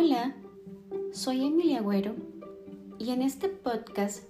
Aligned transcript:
Hola, 0.00 0.32
soy 1.12 1.44
Emilia 1.44 1.80
Agüero 1.80 2.14
y 3.00 3.10
en 3.10 3.20
este 3.20 3.48
podcast 3.48 4.22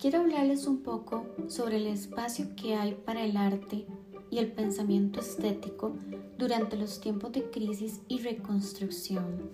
quiero 0.00 0.20
hablarles 0.20 0.66
un 0.66 0.82
poco 0.82 1.26
sobre 1.46 1.76
el 1.76 1.88
espacio 1.88 2.56
que 2.56 2.74
hay 2.74 2.94
para 2.94 3.22
el 3.22 3.36
arte 3.36 3.84
y 4.30 4.38
el 4.38 4.50
pensamiento 4.50 5.20
estético 5.20 5.92
durante 6.38 6.78
los 6.78 7.02
tiempos 7.02 7.32
de 7.32 7.50
crisis 7.50 8.00
y 8.08 8.20
reconstrucción. 8.20 9.50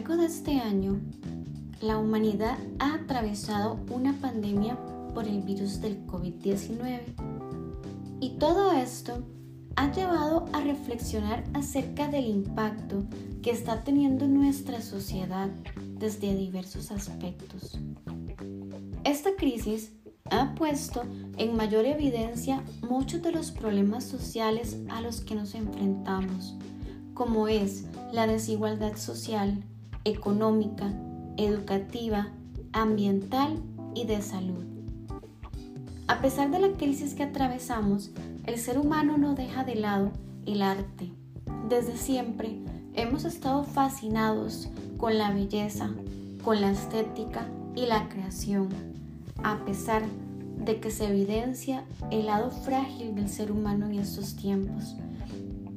Largo 0.00 0.16
de 0.16 0.28
este 0.28 0.58
año, 0.58 0.98
la 1.82 1.98
humanidad 1.98 2.56
ha 2.78 2.94
atravesado 2.94 3.78
una 3.90 4.14
pandemia 4.14 4.78
por 5.12 5.28
el 5.28 5.42
virus 5.42 5.82
del 5.82 6.06
COVID-19 6.06 7.00
y 8.18 8.30
todo 8.38 8.72
esto 8.72 9.22
ha 9.76 9.92
llevado 9.92 10.46
a 10.54 10.62
reflexionar 10.62 11.44
acerca 11.52 12.08
del 12.08 12.28
impacto 12.28 13.04
que 13.42 13.50
está 13.50 13.82
teniendo 13.82 14.26
nuestra 14.26 14.80
sociedad 14.80 15.50
desde 15.98 16.34
diversos 16.34 16.90
aspectos. 16.92 17.78
Esta 19.04 19.36
crisis 19.36 19.92
ha 20.30 20.54
puesto 20.54 21.02
en 21.36 21.56
mayor 21.56 21.84
evidencia 21.84 22.64
muchos 22.88 23.20
de 23.20 23.32
los 23.32 23.50
problemas 23.50 24.04
sociales 24.04 24.78
a 24.88 25.02
los 25.02 25.20
que 25.20 25.34
nos 25.34 25.54
enfrentamos, 25.54 26.54
como 27.12 27.48
es 27.48 27.84
la 28.14 28.26
desigualdad 28.26 28.96
social, 28.96 29.62
económica, 30.04 30.92
educativa, 31.36 32.28
ambiental 32.72 33.62
y 33.94 34.04
de 34.06 34.22
salud. 34.22 34.64
A 36.06 36.20
pesar 36.20 36.50
de 36.50 36.58
la 36.58 36.72
crisis 36.72 37.14
que 37.14 37.22
atravesamos, 37.22 38.10
el 38.46 38.58
ser 38.58 38.78
humano 38.78 39.16
no 39.16 39.34
deja 39.34 39.64
de 39.64 39.76
lado 39.76 40.10
el 40.46 40.62
arte. 40.62 41.12
Desde 41.68 41.96
siempre 41.96 42.58
hemos 42.94 43.24
estado 43.24 43.64
fascinados 43.64 44.68
con 44.96 45.18
la 45.18 45.30
belleza, 45.30 45.90
con 46.42 46.60
la 46.60 46.72
estética 46.72 47.46
y 47.76 47.86
la 47.86 48.08
creación, 48.08 48.68
a 49.42 49.64
pesar 49.64 50.02
de 50.64 50.80
que 50.80 50.90
se 50.90 51.06
evidencia 51.06 51.84
el 52.10 52.26
lado 52.26 52.50
frágil 52.50 53.14
del 53.14 53.28
ser 53.28 53.52
humano 53.52 53.86
en 53.86 53.98
estos 53.98 54.36
tiempos. 54.36 54.96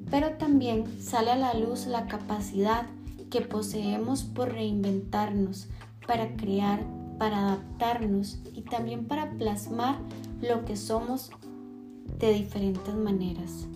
Pero 0.10 0.32
también 0.32 0.86
sale 1.00 1.32
a 1.32 1.36
la 1.36 1.54
luz 1.54 1.86
la 1.86 2.08
capacidad 2.08 2.86
que 3.34 3.42
poseemos 3.42 4.22
por 4.24 4.52
reinventarnos, 4.52 5.68
para 6.06 6.36
crear, 6.36 6.86
para 7.18 7.40
adaptarnos 7.40 8.38
y 8.54 8.62
también 8.62 9.08
para 9.08 9.32
plasmar 9.32 9.98
lo 10.40 10.66
que 10.66 10.78
somos 10.78 11.32
de 12.20 12.32
diferentes 12.32 12.94
maneras. 12.94 13.68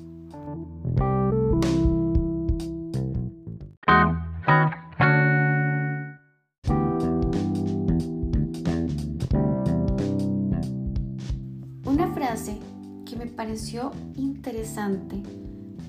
Una 11.83 12.13
frase 12.13 12.59
que 13.07 13.15
me 13.15 13.25
pareció 13.25 13.91
interesante 14.13 15.23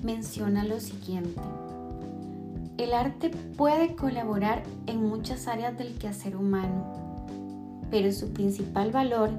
menciona 0.01 0.65
lo 0.65 0.79
siguiente. 0.79 1.39
El 2.79 2.93
arte 2.93 3.29
puede 3.29 3.93
colaborar 3.97 4.63
en 4.87 5.03
muchas 5.03 5.49
áreas 5.49 5.77
del 5.77 5.97
quehacer 5.97 6.37
humano, 6.37 7.27
pero 7.91 8.09
su 8.13 8.31
principal 8.31 8.89
valor 8.89 9.31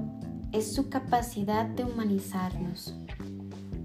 es 0.51 0.75
su 0.75 0.89
capacidad 0.89 1.65
de 1.65 1.83
humanizarnos. 1.83 2.93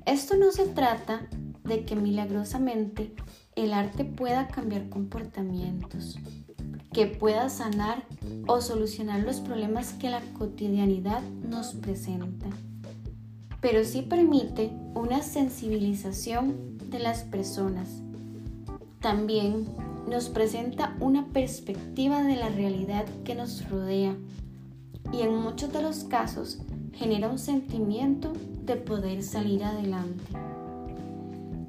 Esto 0.05 0.37
no 0.37 0.53
se 0.53 0.66
trata 0.66 1.27
de 1.65 1.87
que 1.87 1.97
milagrosamente 1.97 3.15
el 3.55 3.72
arte 3.72 4.05
pueda 4.05 4.47
cambiar 4.49 4.91
comportamientos, 4.91 6.19
que 6.93 7.06
pueda 7.06 7.49
sanar 7.49 8.05
o 8.47 8.61
solucionar 8.61 9.21
los 9.21 9.41
problemas 9.41 9.95
que 9.95 10.11
la 10.11 10.21
cotidianidad 10.34 11.22
nos 11.49 11.72
presenta, 11.72 12.47
pero 13.62 13.84
sí 13.84 14.03
permite 14.03 14.71
una 14.95 15.22
sensibilización 15.22 16.77
de 16.91 16.99
las 16.99 17.22
personas 17.22 18.03
también 19.06 19.69
nos 20.11 20.28
presenta 20.28 20.97
una 20.99 21.27
perspectiva 21.27 22.25
de 22.25 22.34
la 22.34 22.49
realidad 22.49 23.05
que 23.25 23.37
nos 23.37 23.71
rodea 23.71 24.17
y 25.12 25.21
en 25.21 25.33
muchos 25.37 25.72
de 25.72 25.81
los 25.81 26.03
casos 26.03 26.59
genera 26.93 27.28
un 27.28 27.39
sentimiento 27.39 28.33
de 28.65 28.75
poder 28.75 29.22
salir 29.22 29.62
adelante. 29.62 30.25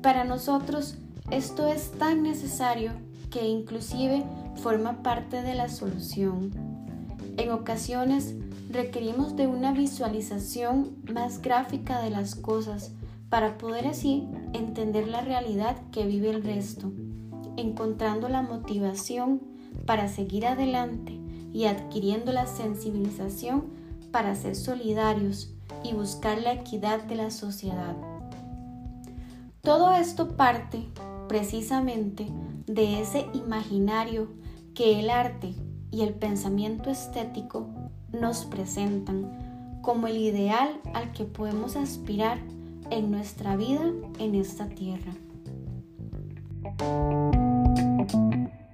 Para 0.02 0.24
nosotros 0.24 0.96
esto 1.30 1.68
es 1.68 1.92
tan 1.92 2.24
necesario 2.24 2.94
que 3.30 3.47
inclusive 3.47 4.24
forma 4.56 5.03
parte 5.03 5.44
de 5.44 5.53
la 5.53 5.70
solución. 5.70 6.50
En 7.38 7.52
ocasiones 7.52 8.34
requerimos 8.72 9.36
de 9.36 9.46
una 9.46 9.74
visualización 9.74 10.96
más 11.14 11.44
gráfica 11.44 12.02
de 12.02 12.09
las 12.09 12.34
cosas 12.34 12.94
para 13.30 13.59
poder 13.59 13.86
así 13.86 14.28
entender 14.53 15.08
la 15.08 15.22
realidad 15.22 15.78
que 15.92 16.08
vive 16.08 16.31
el 16.31 16.42
resto 16.42 16.92
encontrando 17.57 18.29
la 18.29 18.41
motivación 18.41 19.41
para 19.85 20.07
seguir 20.07 20.45
adelante 20.45 21.19
y 21.53 21.66
adquiriendo 21.66 22.31
la 22.31 22.47
sensibilización 22.47 23.66
para 24.12 24.35
ser 24.35 24.56
solidarios 24.56 25.53
y 25.84 25.94
buscar 25.94 26.41
la 26.41 26.53
equidad 26.53 27.03
de 27.03 27.16
la 27.16 27.29
sociedad. 27.29 27.96
Todo 29.62 29.94
esto 29.94 30.38
parte 30.38 30.88
precisamente 31.28 32.28
de 32.67 33.01
ese 33.01 33.25
imaginario 33.34 34.29
que 34.73 35.00
el 35.00 35.09
arte 35.09 35.53
y 35.91 36.01
el 36.01 36.13
pensamiento 36.13 36.90
estético 36.90 37.67
nos 38.12 38.46
presentan 38.46 39.79
como 39.81 40.07
el 40.07 40.17
ideal 40.17 40.79
al 40.94 41.12
que 41.12 41.25
podemos 41.25 41.75
aspirar 41.75 42.40
en 42.90 43.12
nuestra 43.12 43.56
vida 43.56 43.91
en 44.19 44.35
esta 44.35 44.67
tierra. 44.69 45.13
Thank 48.09 48.47
you. 48.47 48.66